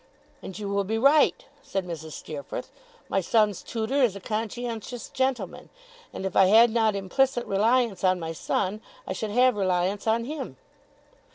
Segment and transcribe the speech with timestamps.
[0.41, 2.13] 'And you will be right,' said Mrs.
[2.13, 2.71] Steerforth.
[3.07, 5.69] 'My son's tutor is a conscientious gentleman;
[6.11, 10.25] and if I had not implicit reliance on my son, I should have reliance on
[10.25, 10.57] him.